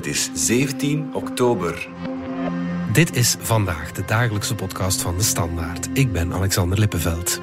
[0.00, 1.88] Het is 17 oktober.
[2.92, 5.88] Dit is vandaag de dagelijkse podcast van de Standaard.
[5.92, 7.40] Ik ben Alexander Lippenveld.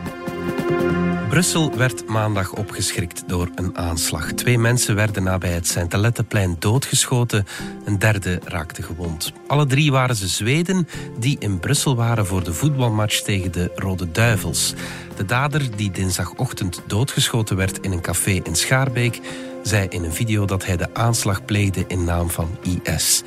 [1.30, 4.32] Brussel werd maandag opgeschrikt door een aanslag.
[4.32, 7.46] Twee mensen werden nabij het Sint-Alettenplein doodgeschoten.
[7.86, 9.34] Een derde raakte gewond.
[9.48, 10.88] Alle drie waren ze Zweden
[11.20, 14.74] die in Brussel waren voor de voetbalmatch tegen de Rode Duivels.
[15.16, 19.20] De dader, die dinsdagochtend doodgeschoten werd in een café in Schaarbeek,
[19.68, 23.24] zei in een video dat hij de aanslag pleegde in naam van IS.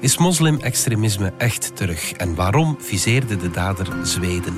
[0.00, 2.12] Is moslim-extremisme echt terug?
[2.12, 4.54] En waarom viseerde de dader Zweden?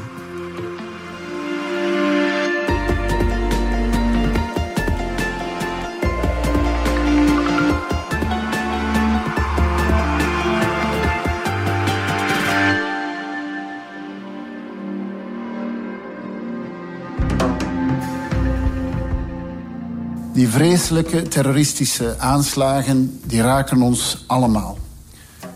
[20.54, 24.78] Vreselijke terroristische aanslagen die raken ons allemaal.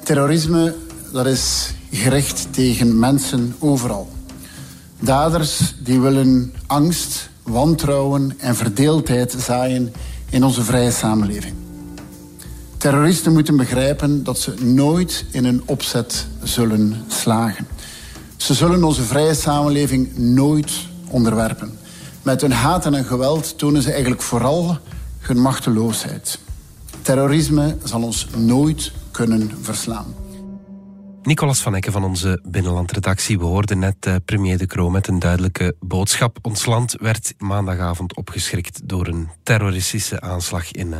[0.02, 0.74] Terrorisme
[1.12, 4.08] dat is gericht tegen mensen overal.
[5.00, 9.92] Daders die willen angst, wantrouwen en verdeeldheid zaaien
[10.30, 11.54] in onze vrije samenleving.
[12.76, 17.66] Terroristen moeten begrijpen dat ze nooit in een opzet zullen slagen.
[18.36, 20.72] Ze zullen onze vrije samenleving nooit
[21.08, 21.78] onderwerpen.
[22.22, 24.78] Met hun haat en hun geweld tonen ze eigenlijk vooral
[25.18, 26.40] hun machteloosheid.
[27.02, 30.14] Terrorisme zal ons nooit kunnen verslaan.
[31.22, 33.38] Nicolas van Ecken van onze binnenlandredactie.
[33.38, 36.38] We hoorden net uh, premier De Croo met een duidelijke boodschap.
[36.42, 40.96] Ons land werd maandagavond opgeschrikt door een terroristische aanslag in uh,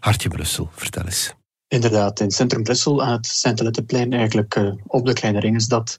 [0.00, 0.68] Hartje Brussel.
[0.72, 1.34] Vertel eens.
[1.68, 5.98] Inderdaad, in centrum Brussel aan het Sint-Lettenplein, eigenlijk uh, op de Kleine Ringensstad,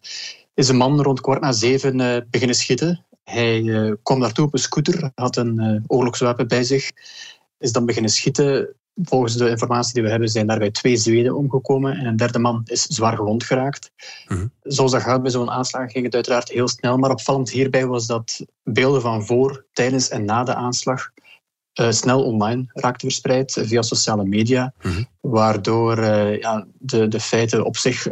[0.54, 3.06] is een man rond kwart na zeven beginnen schieten.
[3.30, 6.92] Hij uh, kwam daartoe op een scooter, had een uh, oorlogswapen bij zich,
[7.58, 8.76] is dan beginnen schieten.
[9.04, 12.62] Volgens de informatie die we hebben zijn daarbij twee Zweden omgekomen en een derde man
[12.66, 13.92] is zwaar gewond geraakt.
[14.28, 14.52] Mm-hmm.
[14.62, 18.08] Zoals dat gaat bij zo'n aanslag ging het uiteraard heel snel, maar opvallend hierbij was
[18.08, 21.12] dat beelden van voor, tijdens en na de aanslag
[21.82, 25.08] uh, snel online raakten verspreid via sociale media, mm-hmm.
[25.22, 26.06] waardoor
[26.40, 28.04] ja, de, de feiten op zich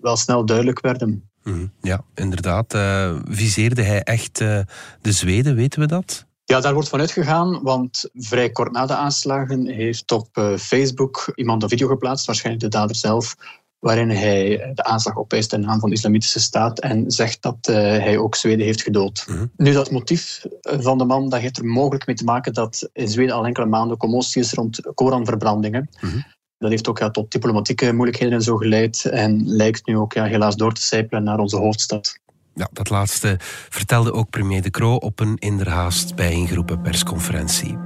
[0.00, 1.31] wel snel duidelijk werden.
[1.44, 2.74] Mm, ja, inderdaad.
[2.74, 4.58] Uh, viseerde hij echt uh,
[5.00, 6.26] de Zweden, weten we dat?
[6.44, 11.32] Ja, daar wordt van uitgegaan, want vrij kort na de aanslagen heeft op uh, Facebook
[11.34, 13.36] iemand een video geplaatst, waarschijnlijk de dader zelf,
[13.78, 18.18] waarin hij de aanslag opeist in naam van de Islamitische Staat en zegt dat hij
[18.18, 19.24] ook Zweden heeft gedood.
[19.26, 19.50] -hmm.
[19.56, 23.08] Nu, dat motief van de man dat heeft er mogelijk mee te maken dat in
[23.08, 25.88] Zweden al enkele maanden commotie is rond Koranverbrandingen.
[26.00, 26.24] -hmm.
[26.62, 30.24] Dat heeft ook ja, tot diplomatieke moeilijkheden en zo geleid en lijkt nu ook ja,
[30.24, 32.18] helaas door te sijpelen naar onze hoofdstad.
[32.54, 33.36] Ja, dat laatste
[33.68, 37.76] vertelde ook premier De Croo op een inderhaast bijeengeroepen persconferentie.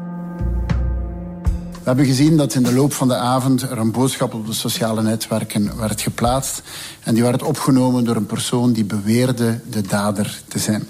[1.72, 4.52] We hebben gezien dat in de loop van de avond er een boodschap op de
[4.52, 6.62] sociale netwerken werd geplaatst.
[7.02, 10.88] En die werd opgenomen door een persoon die beweerde de dader te zijn.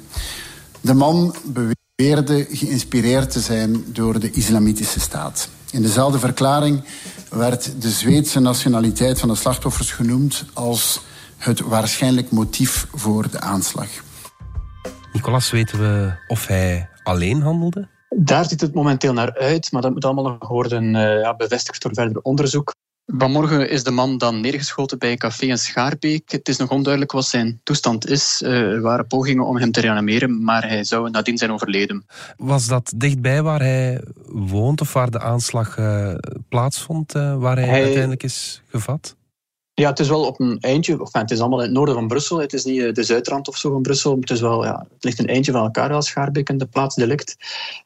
[0.80, 5.48] De man beweerde geïnspireerd te zijn door de Islamitische Staat.
[5.70, 6.84] In dezelfde verklaring
[7.30, 11.00] werd de Zweedse nationaliteit van de slachtoffers genoemd als
[11.36, 13.88] het waarschijnlijk motief voor de aanslag.
[15.12, 17.88] Nicolas, weten we of hij alleen handelde?
[18.08, 21.82] Daar ziet het momenteel naar uit, maar dat moet allemaal nog worden uh, ja, bevestigd
[21.82, 22.74] door verder onderzoek.
[23.06, 26.30] Vanmorgen is de man dan neergeschoten bij een café in Schaarbeek.
[26.30, 28.42] Het is nog onduidelijk wat zijn toestand is.
[28.42, 32.06] Er waren pogingen om hem te reanimeren, maar hij zou nadien zijn overleden.
[32.36, 36.14] Was dat dichtbij waar hij woont of waar de aanslag uh,
[36.48, 39.16] plaatsvond, uh, waar hij, hij, uiteindelijk is gevat?
[39.78, 40.92] Ja, het is wel op een eindje.
[40.92, 42.38] Enfin, het is allemaal in het noorden van Brussel.
[42.38, 44.16] Het is niet de zuidrand of zo van Brussel.
[44.20, 46.94] Het, is wel, ja, het ligt een eindje van elkaar als Schaarbeek en de plaats
[46.94, 47.36] delict.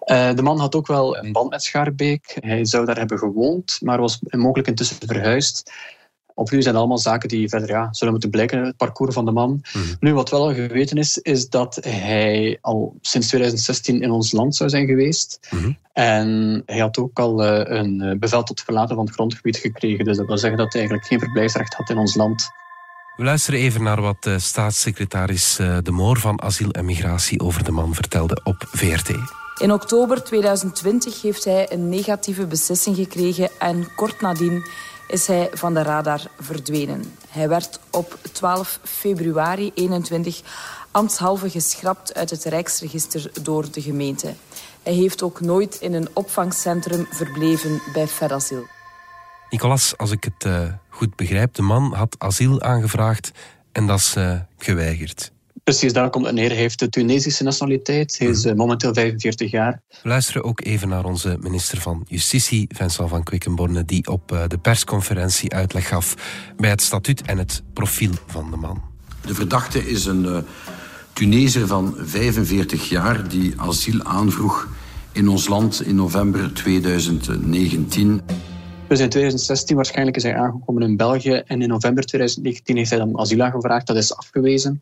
[0.05, 2.37] Uh, de man had ook wel een band met Schaarbeek.
[2.41, 5.73] Hij zou daar hebben gewoond, maar was mogelijk intussen verhuisd.
[6.35, 9.65] Opnieuw zijn allemaal zaken die verder ja, zullen moeten blijken, het parcours van de man.
[9.73, 9.97] Mm-hmm.
[10.01, 14.57] Nu, wat wel al geweten is, is dat hij al sinds 2016 in ons land
[14.57, 15.39] zou zijn geweest.
[15.51, 15.79] Mm-hmm.
[15.93, 20.05] En hij had ook al uh, een bevel tot verlaten van het grondgebied gekregen.
[20.05, 22.51] Dus dat wil zeggen dat hij eigenlijk geen verblijfsrecht had in ons land.
[23.17, 27.65] We luisteren even naar wat uh, staatssecretaris uh, De Moor van Asiel en Migratie over
[27.65, 29.09] de man vertelde op VRT.
[29.61, 34.65] In oktober 2020 heeft hij een negatieve beslissing gekregen en kort nadien
[35.11, 37.15] is hij van de radar verdwenen.
[37.29, 40.41] Hij werd op 12 februari 21
[40.91, 44.35] ambtshalve geschrapt uit het Rijksregister door de gemeente.
[44.83, 48.67] Hij heeft ook nooit in een opvangcentrum verbleven bij Ferasiel.
[49.51, 53.31] Nicolas, als ik het uh, goed begrijp, de man had asiel aangevraagd
[53.73, 55.33] en dat is uh, geweigerd.
[55.71, 56.49] Precies, daar komt het neer.
[56.49, 58.19] Hij heeft de Tunesische nationaliteit.
[58.19, 58.49] Hij is mhm.
[58.49, 59.83] eh, momenteel 45 jaar.
[60.03, 64.43] We luisteren ook even naar onze minister van Justitie, Vincent van Quickenborne, die op eh,
[64.49, 66.15] de persconferentie uitleg gaf
[66.57, 68.83] bij het statuut en het profiel van de man.
[69.27, 70.39] De verdachte is een uh,
[71.13, 74.69] Tunezer van 45 jaar die asiel aanvroeg
[75.13, 78.21] in ons land in november 2019.
[78.91, 82.99] Dus in 2016 waarschijnlijk is hij aangekomen in België en in november 2019 heeft hij
[82.99, 83.87] dan asiel aangevraagd.
[83.87, 84.81] Dat is afgewezen.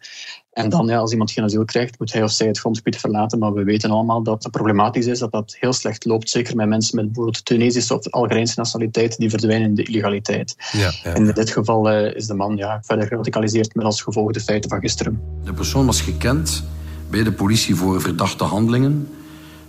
[0.59, 3.39] En dan, ja, als iemand geen asiel krijgt, moet hij of zij het grondgebied verlaten.
[3.39, 6.31] Maar we weten allemaal dat het problematisch is, dat dat heel slecht loopt.
[6.31, 10.55] Zeker met mensen met bijvoorbeeld Tunesische of Algerijnse nationaliteit, die verdwijnen in de illegaliteit.
[10.73, 11.15] Ja, ja.
[11.15, 14.41] En in dit geval uh, is de man ja, verder geradicaliseerd met als gevolg de
[14.41, 15.21] feiten van gisteren.
[15.45, 16.65] De persoon was gekend
[17.11, 19.09] bij de politie voor verdachte handelingen,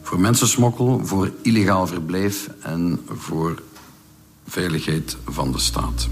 [0.01, 3.62] voor mensensmokkel, voor illegaal verblijf en voor
[4.47, 6.07] veiligheid van de staat.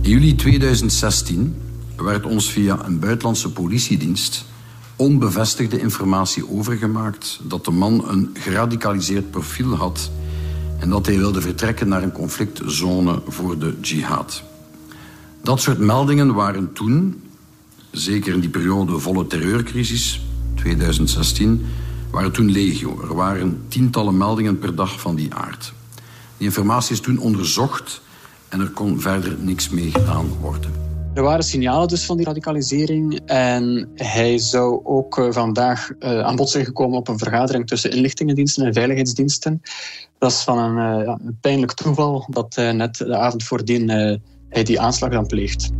[0.00, 1.69] In juli 2016
[2.04, 4.44] werd ons via een buitenlandse politiedienst
[4.96, 10.10] onbevestigde informatie overgemaakt dat de man een geradicaliseerd profiel had
[10.78, 14.42] en dat hij wilde vertrekken naar een conflictzone voor de jihad.
[15.42, 17.22] Dat soort meldingen waren toen,
[17.90, 21.66] zeker in die periode volle terreurcrisis, 2016,
[22.10, 23.00] waren toen legio.
[23.02, 25.72] Er waren tientallen meldingen per dag van die aard.
[26.36, 28.00] Die informatie is toen onderzocht
[28.48, 30.89] en er kon verder niks mee gedaan worden.
[31.20, 36.36] Er waren signalen dus van die radicalisering en hij zou ook eh, vandaag uh, aan
[36.36, 39.60] bod zijn gekomen op een vergadering tussen inlichtingendiensten en veiligheidsdiensten.
[40.18, 43.88] Dat is van een, een pijnlijk toeval dat net de avond voordien
[44.48, 45.70] hij die aanslag dan pleegt.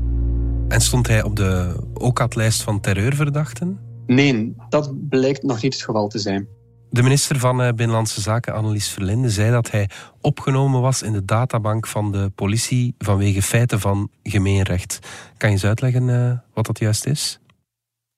[0.69, 3.78] En stond hij op de OCAT-lijst van terreurverdachten?
[4.06, 6.48] Nee, dat blijkt nog niet het geval te zijn.
[6.92, 9.90] De minister van eh, Binnenlandse Zaken, Annelies Verlinde, zei dat hij
[10.20, 14.98] opgenomen was in de databank van de politie vanwege feiten van gemeenrecht.
[15.37, 17.40] Kan je eens uitleggen uh, wat dat juist is?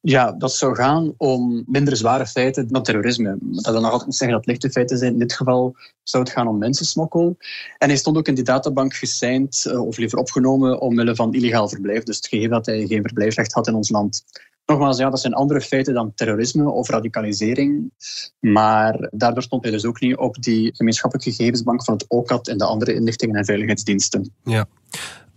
[0.00, 3.36] Ja, dat zou gaan om minder zware feiten dan terrorisme.
[3.40, 5.12] Dat wil nog altijd zeggen dat lichte feiten zijn.
[5.12, 7.36] In dit geval zou het gaan om mensensmokkel.
[7.78, 11.68] En hij stond ook in die databank gesigned, eh, of liever opgenomen, omwille van illegaal
[11.68, 12.02] verblijf.
[12.02, 14.24] Dus het gegeven dat hij geen verblijfrecht had in ons land.
[14.66, 17.92] Nogmaals, ja, dat zijn andere feiten dan terrorisme of radicalisering.
[18.40, 22.58] Maar daardoor stond hij dus ook niet op die gemeenschappelijke gegevensbank van het OCAT en
[22.58, 24.32] de andere inlichtingen en veiligheidsdiensten.
[24.44, 24.66] Ja.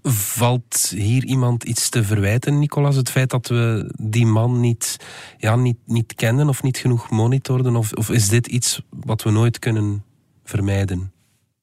[0.07, 2.95] Valt hier iemand iets te verwijten, Nicolas?
[2.95, 4.97] Het feit dat we die man niet,
[5.37, 7.75] ja, niet, niet kennen of niet genoeg monitorden?
[7.75, 10.03] Of, of is dit iets wat we nooit kunnen
[10.43, 11.13] vermijden?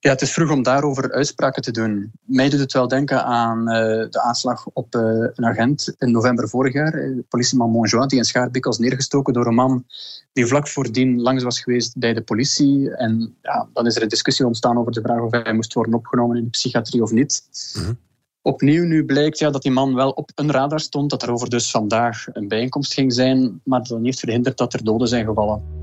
[0.03, 2.13] Ja, het is vroeg om daarover uitspraken te doen.
[2.25, 3.75] Mij doet het wel denken aan uh,
[4.11, 5.03] de aanslag op uh,
[5.35, 6.95] een agent in november vorig jaar.
[6.95, 9.85] Uh, politieman Monjoie, die in Schaarbik was neergestoken door een man
[10.33, 12.97] die vlak voordien langs was geweest bij de politie.
[12.97, 15.95] En ja, dan is er een discussie ontstaan over de vraag of hij moest worden
[15.95, 17.43] opgenomen in de psychiatrie of niet.
[17.75, 17.93] Mhm.
[18.43, 21.51] Opnieuw nu blijkt ja, dat die man wel op een radar stond, dat er over
[21.51, 25.82] dus vandaag een bijeenkomst ging zijn, maar dat heeft verhinderd dat er doden zijn gevallen.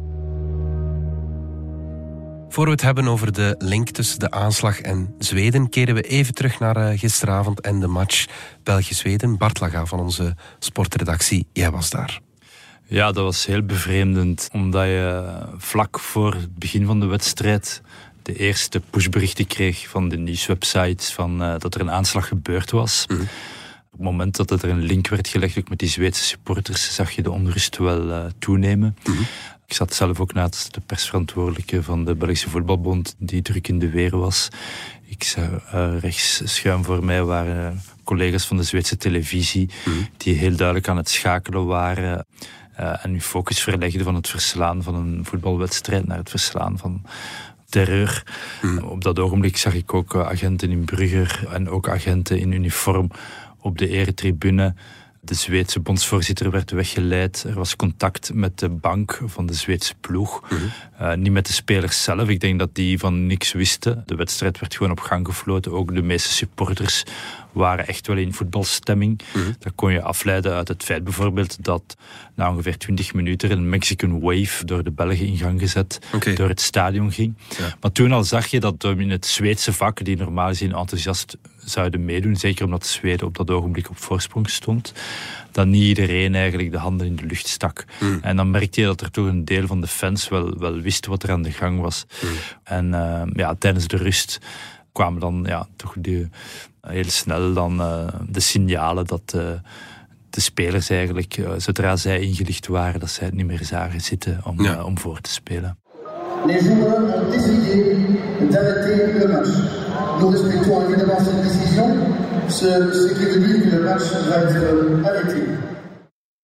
[2.51, 6.33] Voor we het hebben over de link tussen de aanslag en Zweden, keren we even
[6.33, 8.25] terug naar eh, gisteravond en de match
[8.63, 9.37] België-Zweden.
[9.37, 12.19] Bart Laga van onze sportredactie, jij was daar.
[12.85, 15.25] Ja, dat was heel bevreemdend, omdat je
[15.57, 17.81] vlak voor het begin van de wedstrijd
[18.21, 23.05] de eerste pushberichten kreeg van de nieuwswebsites van, uh, dat er een aanslag gebeurd was.
[23.07, 23.21] Mhm.
[23.21, 23.27] Op
[23.91, 27.31] het moment dat er een link werd gelegd met die Zweedse supporters, zag je de
[27.31, 28.97] onrust wel uh, toenemen.
[29.03, 29.21] Mhm.
[29.69, 33.89] Ik zat zelf ook naast de persverantwoordelijke van de Belgische Voetbalbond, die druk in de
[33.89, 34.47] weer was.
[35.05, 39.97] Ik zag uh, rechts schuin voor mij waren collega's van de Zweedse televisie, mhm.
[40.17, 42.25] die heel duidelijk aan het schakelen waren.
[42.79, 47.05] Uh, en nu focus verlegden van het verslaan van een voetbalwedstrijd naar het verslaan van
[47.65, 48.23] terreur.
[48.61, 48.83] Mhm.
[48.83, 53.11] Op dat ogenblik zag ik ook agenten in Brugger en ook agenten in uniform
[53.59, 54.73] op de eretribune
[55.29, 57.43] de Zweedse bondsvoorzitter werd weggeleid.
[57.47, 60.41] Er was contact met de bank van de Zweedse ploeg.
[60.49, 60.61] Mhm.
[60.97, 62.29] Eh, niet met de spelers zelf.
[62.29, 64.03] Ik denk dat die van niks wisten.
[64.05, 65.71] De wedstrijd werd gewoon op gang gefloten.
[65.71, 67.03] Ook de meeste supporters
[67.51, 69.21] waren echt wel in voetbalstemming.
[69.33, 71.97] Mm Dat kon je afleiden uit het feit bijvoorbeeld dat
[72.35, 75.99] na ongeveer 20 minuten een Mexican Wave door de Belgen in gang gezet,
[76.35, 77.35] door het stadion ging.
[77.81, 81.37] Maar toen al zag je dat in het Zweedse vak, die normaal gezien enthousiast
[81.69, 84.93] zouden meedoen, zeker omdat Zweden op dat ogenblik op voorsprong stond,
[85.51, 87.85] dat niet iedereen eigenlijk de handen in de lucht stak.
[87.99, 88.19] Mm.
[88.21, 91.05] En dan merkte je dat er toch een deel van de fans wel, wel wist
[91.05, 92.05] wat er aan de gang was.
[92.23, 92.29] Mm.
[92.63, 94.39] En uh, ja, tijdens de rust
[94.91, 96.29] kwamen dan ja, toch die,
[96.81, 99.41] heel snel dan uh, de signalen dat uh,
[100.29, 104.41] de spelers eigenlijk, uh, zodra zij ingelicht waren, dat zij het niet meer zagen zitten
[104.43, 104.83] om, ja.
[104.83, 105.77] om voor te spelen.
[106.45, 107.97] Les joueurs ont décidé
[108.49, 109.49] d'arrêter le match.
[110.19, 111.87] Nous respectons évidemment cette décision,
[112.47, 115.41] ce, ce qui veut dire que le match va être arrêté.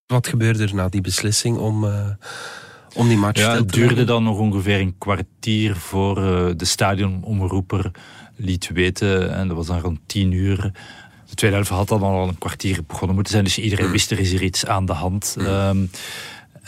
[0.06, 2.14] Wat gebeurde er na die beslissing om, uh,
[2.96, 6.64] om die match ja, te Het duurde dan nog ongeveer een kwartier voor uh, de
[6.64, 7.90] stadionomroeper
[8.36, 9.34] liet weten.
[9.34, 10.72] En dat was dan rond tien uur.
[11.28, 13.44] De tweede helft had dan al een kwartier begonnen moeten zijn.
[13.44, 15.36] Dus iedereen wist er is hier iets aan de hand.
[15.38, 15.90] Um,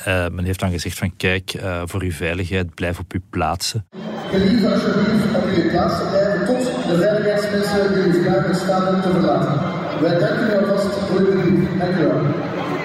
[0.07, 3.87] uh, men heeft dan gezegd van kijk, uh, voor uw veiligheid, blijf op uw plaatsen.
[4.31, 9.61] Gelieve alsjeblieft op uw plaatsen blijven tot de veiligheidsmensen die u graag staan te verlaten.
[10.01, 11.79] Wij danken u alvast voor uw brief.
[11.79, 12.78] Dank u wel.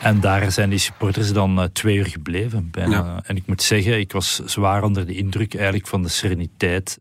[0.00, 2.70] En daar zijn die supporters dan uh, twee uur gebleven.
[2.70, 2.96] Bijna.
[2.96, 3.22] Ja.
[3.24, 6.98] En ik moet zeggen, ik was zwaar onder de indruk eigenlijk van de sereniteit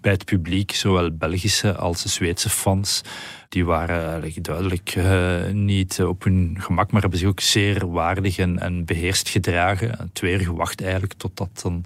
[0.00, 3.00] bij het publiek, zowel Belgische als de Zweedse fans.
[3.48, 8.38] Die waren eigenlijk duidelijk uh, niet op hun gemak, maar hebben zich ook zeer waardig
[8.38, 10.10] en, en beheerst gedragen.
[10.12, 11.84] Twee uur gewacht eigenlijk totdat dan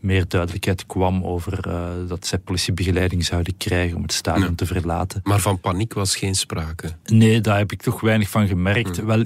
[0.00, 5.20] meer duidelijkheid kwam over uh, dat zij politiebegeleiding zouden krijgen om het stadion te verlaten.
[5.22, 6.92] Maar van paniek was geen sprake?
[7.04, 8.96] Nee, daar heb ik toch weinig van gemerkt.
[8.96, 9.06] Hmm.
[9.06, 9.24] Wel,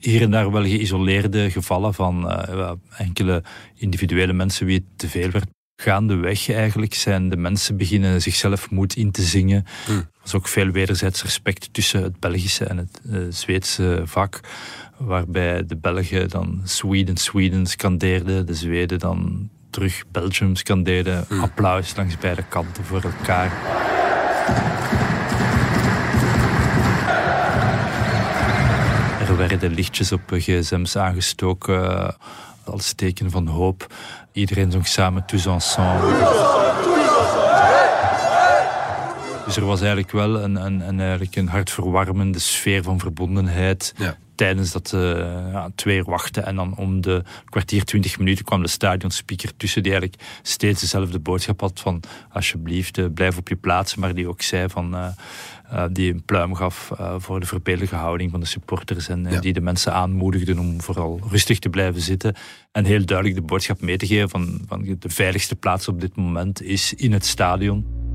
[0.00, 3.42] hier en daar wel geïsoleerde gevallen van uh, enkele
[3.74, 5.46] individuele mensen wie het te veel werd.
[5.82, 9.64] Gaandeweg eigenlijk zijn de mensen beginnen zichzelf moed in te zingen.
[9.86, 9.96] Hmm.
[9.96, 14.40] Er was ook veel wederzijds respect tussen het Belgische en het uh, Zweedse vak.
[14.96, 18.46] Waarbij de Belgen dan Sweden, Sweden scandeerden.
[18.46, 21.24] De Zweden dan terug Belgium scandeerden.
[21.28, 21.40] Hmm.
[21.40, 23.52] Applaus langs beide kanten voor elkaar.
[29.48, 32.16] Werden lichtjes op gsm's aangestoken
[32.64, 33.94] als teken van hoop.
[34.32, 36.28] Iedereen zong samen tous ensemble.
[39.46, 43.94] Dus er was eigenlijk wel een, een, een, eigenlijk een hartverwarmende sfeer van verbondenheid.
[43.96, 44.16] Ja.
[44.40, 45.00] Tijdens dat uh,
[45.52, 46.46] ja, twee uur wachten.
[46.46, 49.82] En dan om de kwartier, twintig minuten kwam de stadionspeaker tussen.
[49.82, 53.94] Die eigenlijk steeds dezelfde boodschap had van alsjeblieft uh, blijf op je plaats.
[53.94, 54.94] Maar die ook zei van...
[54.94, 55.08] Uh,
[55.72, 59.40] uh, die een pluim gaf voor de verbeeldelijke houding van de supporters en Ja.
[59.40, 62.34] die de mensen aanmoedigden om vooral rustig te blijven zitten
[62.72, 66.16] en heel duidelijk de boodschap mee te geven van, van de veiligste plaats op dit
[66.16, 68.09] moment is in het stadion.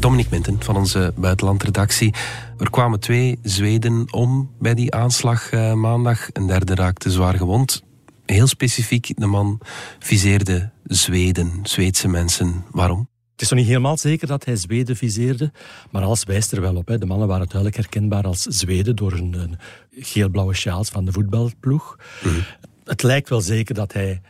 [0.00, 2.14] Dominic Minten van onze buitenlandredactie.
[2.58, 6.28] Er kwamen twee Zweden om bij die aanslag uh, maandag.
[6.32, 7.82] Een derde raakte zwaar gewond.
[8.26, 9.60] Heel specifiek, de man
[9.98, 12.64] viseerde Zweden, Zweedse mensen.
[12.70, 13.08] Waarom?
[13.32, 15.52] Het is nog niet helemaal zeker dat hij Zweden viseerde,
[15.90, 16.88] maar alles wijst er wel op.
[16.88, 16.98] Hè.
[16.98, 19.58] De mannen waren duidelijk herkenbaar als Zweden door hun, hun
[19.90, 21.98] geel-blauwe sjaals van de voetbalploeg.
[22.24, 22.44] Mm-hmm.
[22.84, 24.20] Het lijkt wel zeker dat hij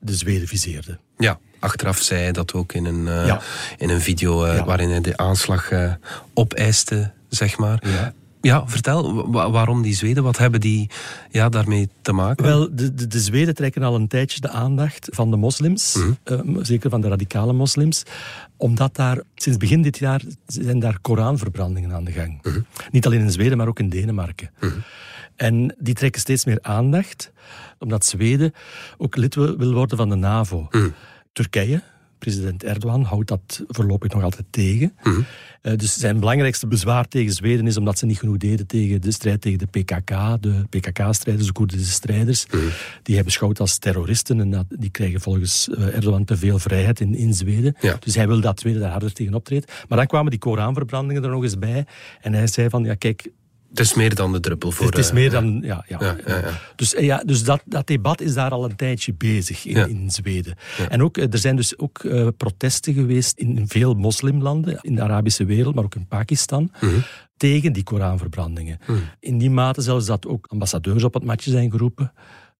[0.00, 0.98] de Zweden viseerde.
[1.16, 3.40] Ja, achteraf zei dat ook in een, uh, Ja.
[3.78, 4.64] in een video uh, Ja.
[4.64, 5.92] waarin hij de aanslag uh,
[6.34, 7.82] opeiste, zeg maar.
[8.40, 8.64] Ja.
[8.68, 10.22] Vertel, wa- waarom die Zweden?
[10.22, 10.90] Wat hebben die
[11.30, 12.44] ja, daarmee te maken?
[12.44, 16.10] Wel, de, de, de Zweden trekken al een tijdje de aandacht van de moslims, Mhm.
[16.24, 18.02] eh, zeker van de radicale moslims,
[18.56, 22.38] omdat daar sinds begin dit jaar zijn daar Koranverbrandingen aan de gang.
[22.42, 22.60] Mhm.
[22.90, 24.50] Niet alleen in Zweden, maar ook in Denemarken.
[25.36, 27.32] En die trekken steeds meer aandacht,
[27.78, 28.54] omdat Zweden
[28.98, 30.68] ook lid wil worden van de NAVO.
[31.36, 31.82] Turkije,
[32.18, 34.92] president Erdogan, houdt dat voorlopig nog altijd tegen.
[35.02, 35.20] Mhm.
[35.62, 39.12] Eh, dus zijn belangrijkste bezwaar tegen Zweden is omdat ze niet genoeg deden tegen de
[39.12, 42.46] strijd tegen de PKK, de PKK-strijders, de Koerdische strijders.
[42.46, 42.58] Mhm.
[43.02, 47.00] Die hij beschouwt als terroristen en dat, die krijgen volgens eh, Erdogan te veel vrijheid
[47.00, 47.76] in, in Zweden.
[47.80, 47.96] Ja.
[48.00, 49.72] Dus hij wil dat Zweden daar harder tegen optreedt.
[49.88, 51.86] Maar dan kwamen die Koranverbrandingen er nog eens bij.
[52.20, 53.30] En hij zei van, ja kijk,
[53.70, 54.86] Het is meer dan de druppel voor...
[54.86, 55.60] het is eh, meer dan...
[55.62, 56.60] Ja, ja, Ja, ja, ja.
[56.76, 60.54] Dus, eh, ja, dus dat, dat debat is daar al een tijdje bezig in, Zweden.
[60.88, 62.06] En ook, eh, er zijn dus ook
[62.36, 66.94] protesten geweest in veel moslimlanden, in de Arabische wereld, maar ook in Pakistan, Mhm.
[67.36, 68.78] tegen die Koranverbrandingen.
[69.20, 72.12] In die mate zelfs dat ook ambassadeurs op het matje zijn geroepen.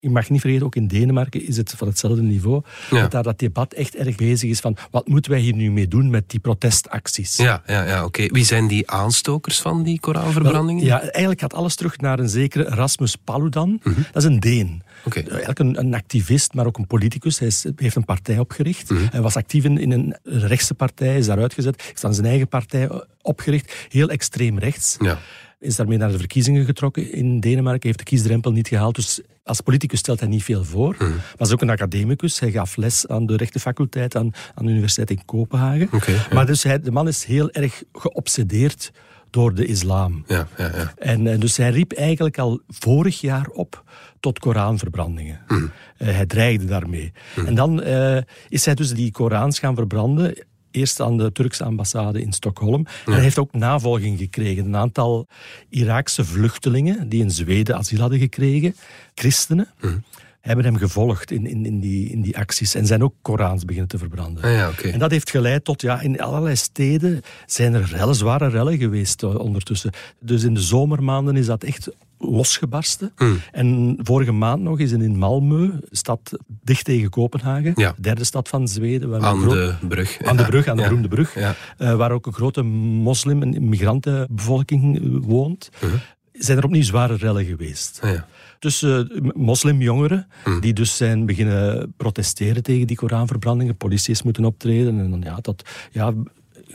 [0.06, 3.00] Je mag niet vergeten, ook in Denemarken is het van hetzelfde niveau, Ja.
[3.00, 5.88] dat daar dat debat echt erg bezig is van wat moeten wij hier nu mee
[5.88, 7.36] doen met die protestacties.
[7.36, 8.26] Ja, ja, ja oké.
[8.26, 10.84] Wie zijn die aanstokers van die Koranverbrandingen?
[10.84, 13.80] Wel, Ja, eigenlijk gaat alles terug naar een zekere Rasmus Paludan.
[14.12, 14.82] Dat is een Deen.
[15.04, 15.18] Mhm.
[15.18, 17.38] Eh, Eigenlijk een, een activist, maar ook een politicus.
[17.38, 18.90] Hij is- heeft een partij opgericht.
[18.90, 19.06] Mhm.
[19.10, 21.82] Hij was actief in, in een rechtse partij, is daaruit gezet.
[21.82, 23.86] Heeft dan zijn eigen partij eh, opgericht.
[23.88, 24.96] Heel extreem rechts.
[25.00, 25.18] Ja.
[25.60, 27.86] Is daarmee naar de verkiezingen getrokken in Denemarken.
[27.86, 28.94] Heeft de kiesdrempel niet gehaald.
[28.94, 30.94] Dus als politicus stelt hij niet veel voor.
[30.98, 31.10] Mhm.
[31.10, 32.40] Maar hij is ook een academicus.
[32.40, 35.88] Hij gaf les aan de rechtenfaculteit aan, aan de Universiteit in Kopenhagen.
[36.06, 36.26] Ja.
[36.32, 38.92] Maar dus hij, de man is heel erg geobsedeerd
[39.30, 40.24] door de islam.
[40.26, 40.92] Ja, ja, ja.
[40.96, 43.84] En eh, dus hij riep eigenlijk al vorig jaar op
[44.20, 45.40] tot Koranverbrandingen.
[45.46, 45.64] Mhm.
[45.96, 47.12] Eh, hij dreigde daarmee.
[47.46, 50.46] En dan eh, is hij dus die Korans gaan verbranden.
[50.76, 52.87] Eerst aan de Turkse ambassade in Stockholm.
[53.06, 54.64] En hij heeft ook navolging gekregen.
[54.64, 55.26] Een aantal
[55.68, 58.76] Iraakse vluchtelingen die in Zweden asiel hadden gekregen,
[59.14, 59.68] christenen.
[59.80, 59.99] Mhm.
[60.40, 63.88] hebben hem gevolgd in, in, in, die, in die acties en zijn ook Korans beginnen
[63.88, 64.42] te verbranden.
[64.42, 64.73] Ah, ja.
[64.92, 69.23] En dat heeft geleid tot, ja, in allerlei steden zijn er rellen, zware rellen geweest
[69.23, 69.90] eh, ondertussen.
[70.21, 73.12] Dus in de zomermaanden is dat echt losgebarsten.
[73.16, 73.38] Hmm.
[73.52, 77.94] En vorige maand nog is in Malmö, stad dicht tegen Kopenhagen, Ja.
[78.00, 79.08] derde stad van Zweden.
[79.08, 79.46] waar Aan de
[79.88, 80.23] brug.
[80.23, 81.50] aan de brug, aan de beroemde brug, eh,
[81.96, 85.92] waar ook een grote moslim- en migrantenbevolking woont, Mhm.
[86.32, 88.00] zijn er opnieuw zware rellen geweest.
[88.02, 88.26] Ja.
[88.58, 89.00] Dus eh,
[89.35, 90.61] moslimjongeren, Mhm.
[90.61, 95.38] die dus zijn beginnen protesteren tegen die Koranverbrandingen, politie is moeten optreden, en dan, ja,
[95.40, 96.12] dat, ja,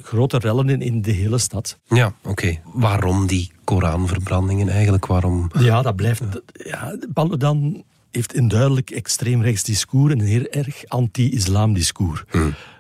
[0.01, 1.79] grote rellen in, in de hele stad.
[1.87, 2.59] Ja, oké.
[2.63, 5.05] Waarom die Koranverbrandingen eigenlijk?
[5.05, 5.51] Waarom?
[5.59, 6.23] Ja, dat blijft...
[6.53, 12.23] Ja, Paludan heeft een duidelijk extreemrechts discours en een heel erg anti-islam discours.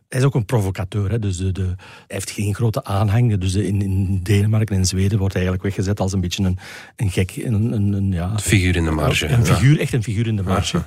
[0.09, 1.75] Hij is ook een provocateur, hè, dus de, de, hij
[2.07, 3.37] heeft geen grote aanhang.
[3.37, 6.57] Dus in, in Denemarken en Zweden wordt hij eigenlijk weggezet als een beetje een,
[6.95, 9.27] een gek, een, een, een, ja, Figuur in de marge.
[9.27, 9.45] een ja.
[9.45, 10.83] figuur, echt een figuur in de marge.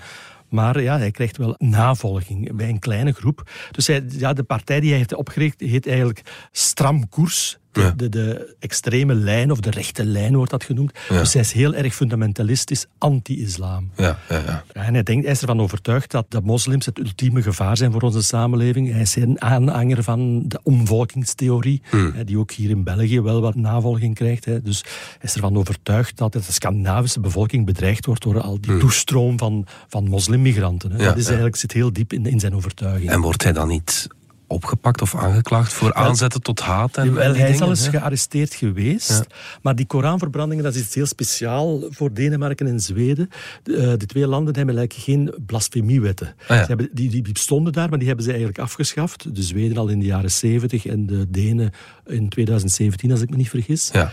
[0.55, 3.51] Maar ja, hij krijgt wel navolging bij een kleine groep.
[3.71, 7.59] Dus hij, ja, de partij die hij heeft opgericht heet eigenlijk Stram Koers.
[7.75, 7.91] De, Ja.
[7.97, 10.93] de, de extreme lijn, of de rechte lijn wordt dat genoemd.
[11.09, 13.91] Dus hij is heel erg fundamentalistisch anti-islam.
[13.97, 14.65] Ja, ja, ja.
[14.73, 17.93] Ja, En hij, denkt, hij is ervan overtuigd dat de moslims het ultieme gevaar zijn
[17.93, 18.91] voor onze samenleving.
[18.93, 21.83] Hij is een aanhanger van de omvolkingstheorie,
[22.15, 24.45] hè, die ook hier in België wel wat navolging krijgt.
[24.45, 24.63] Hè.
[24.63, 24.81] Dus
[25.19, 29.67] hij is ervan overtuigd dat de Scandinavische bevolking bedreigd wordt door al die toestroom van,
[29.89, 30.99] van moslimmigranten.
[30.99, 33.11] Dat is eigenlijk, zit heel diep in, in zijn overtuiging.
[33.11, 34.09] En wordt hij dan niet
[34.47, 36.97] opgepakt of aangeklaagd voor aanzetten tot haat?
[36.97, 39.09] En, Wel, en hij is al eens gearresteerd geweest.
[39.09, 39.25] Ja.
[39.63, 43.29] Maar die Koranverbrandingen, dat is iets heel speciaal voor Denemarken en Zweden.
[43.63, 46.35] De, eh, de twee landen hebben eigenlijk geen blasfemiewetten.
[46.49, 46.67] Ah, ja.
[46.67, 49.35] Hebben, die, die bestonden daar, maar die hebben ze eigenlijk afgeschaft.
[49.35, 51.71] De Zweden al in de jaren 70 en de Denen
[52.07, 53.91] in 2017, als ik me niet vergis.
[53.93, 54.13] Ja.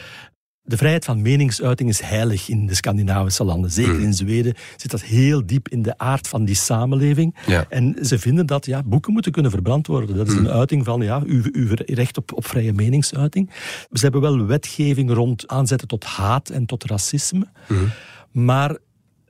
[0.72, 3.72] De vrijheid van meningsuiting is heilig in de Scandinavische landen.
[3.72, 4.04] Zeker Hmm.
[4.04, 7.36] in Zweden zit dat heel diep in de aard van die samenleving.
[7.48, 7.66] Ja.
[7.70, 10.16] En ze vinden dat ja, boeken moeten kunnen verbrand worden.
[10.16, 10.46] Dat is Hmm.
[10.46, 13.50] een uiting van ja, uw, uw recht op, op vrije meningsuiting.
[13.92, 17.48] Ze hebben wel wetgeving rond aanzetten tot haat en tot racisme.
[17.68, 17.90] Hmm.
[18.32, 18.78] Maar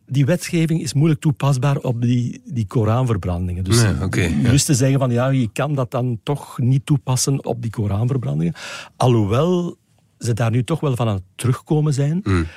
[0.06, 3.64] die wetgeving is moeilijk toepasbaar op die, die Koranverbrandingen.
[3.64, 3.94] Dus Nee,
[4.42, 4.50] ja.
[4.50, 8.54] dus te zeggen van ja, je kan dat dan toch niet toepassen op die Koranverbrandingen.
[8.98, 9.80] Alhoewel
[10.24, 12.20] ze daar nu toch wel van aan het terugkomen zijn.
[12.24, 12.48] Hmm.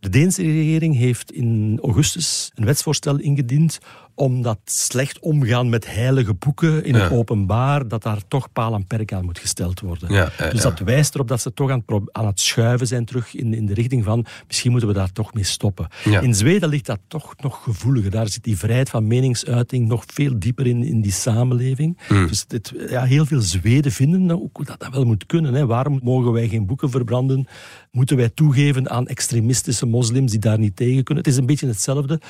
[0.00, 3.78] De Deense regering heeft in augustus een wetsvoorstel ingediend
[4.20, 8.86] om dat slecht omgaan met heilige boeken in het openbaar, dat daar toch paal en
[8.86, 10.12] perk aan moet gesteld worden.
[10.12, 13.04] Ja, ja, dus dat wijst erop dat ze toch aan het, aan het schuiven zijn
[13.04, 15.88] terug in, in de richting van misschien moeten we daar toch mee stoppen.
[16.20, 18.10] In Zweden ligt dat toch nog gevoeliger.
[18.10, 21.98] Daar zit die vrijheid van meningsuiting nog veel dieper in, in die samenleving.
[22.06, 22.26] Hmm.
[22.26, 25.54] Dus dit, ja, heel veel Zweden vinden ook dat dat wel moet kunnen.
[25.54, 25.66] Hè.
[25.66, 27.46] Waarom mogen wij geen boeken verbranden?
[27.90, 31.24] Moeten wij toegeven aan extremistische moslims die daar niet tegen kunnen?
[31.24, 32.20] Het is een beetje hetzelfde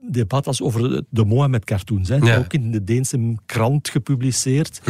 [0.00, 2.08] debat als over de Mohammed-cartoons.
[2.08, 2.16] Ja.
[2.18, 2.38] Mhm.
[2.38, 4.80] Ook in de Deense krant gepubliceerd.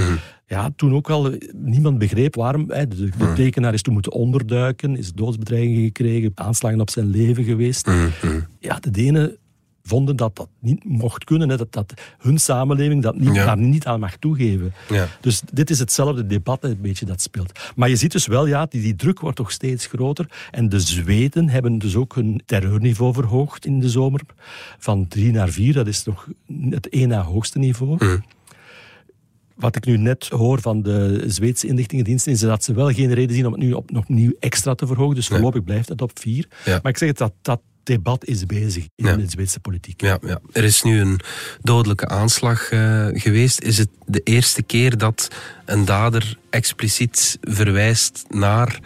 [0.47, 2.65] Ja, toen ook al niemand begreep waarom.
[2.71, 3.35] Hè, de, de Mhm.
[3.35, 7.87] tekenaar is toen moeten onderduiken, is doodsbedreigingen gekregen, aanslagen op zijn leven geweest.
[7.87, 8.41] Mhm.
[8.59, 9.37] Ja, de Denen
[9.89, 13.45] vonden dat dat niet mocht kunnen, hè, dat, dat hun samenleving dat niet, Ja.
[13.45, 14.73] daar niet aan mag toegeven.
[14.89, 15.09] Ja.
[15.21, 17.53] Dus dit is hetzelfde debat een beetje dat speelt.
[17.77, 20.31] Maar je ziet dus wel, ja, die, die druk wordt toch steeds groter.
[20.51, 24.21] En de Zweden hebben dus ook hun terreurniveau verhoogd in de zomer.
[24.79, 26.29] Van drie naar vier, dat is toch
[26.71, 27.99] het één na hoogste niveau.
[29.55, 33.35] Wat ik nu net hoor van de Zweedse inlichtingendiensten, is dat ze wel geen reden
[33.37, 35.15] zien om het nu op, nog opnieuw extra te verhogen.
[35.15, 36.49] Dus voorlopig blijft het op vier.
[36.65, 36.79] Ja.
[36.83, 39.17] Maar ik zeg het, dat, dat debat is bezig in Ja.
[39.17, 40.01] de Zweedse politiek.
[40.01, 40.41] Ja, ja.
[40.53, 41.21] Er is nu een
[41.63, 43.61] dodelijke aanslag eh, geweest.
[43.61, 45.29] Is het de eerste keer dat
[45.65, 48.79] een dader expliciet verwijst naar,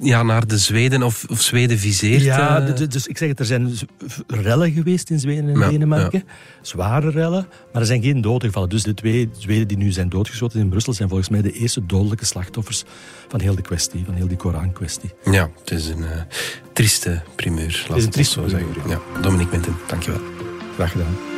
[0.00, 2.22] ja, naar de Zweden of, of Zweden viseert?
[2.22, 2.88] Ja, eh?
[2.88, 3.72] dus ik zeg het, er zijn
[4.26, 6.24] rellen geweest in Zweden en Ja, Denemarken.
[6.62, 8.68] Zware rellen, maar er zijn geen doden gevallen.
[8.68, 11.86] Dus de twee Zweden die nu zijn doodgeschoten in Brussel zijn volgens mij de eerste
[11.86, 12.84] dodelijke slachtoffers
[13.28, 15.10] van heel de kwestie, van heel die Koran-kwestie.
[15.30, 16.20] Ja, het is een eh,
[16.72, 17.84] trieste primeur.
[17.88, 18.70] laat een het trieste zo zeggen.
[18.70, 20.20] primeur, Ja, Dominique Minten, dankjewel.
[20.74, 21.37] Graag gedaan.